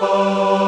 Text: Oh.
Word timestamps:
Oh. 0.00 0.67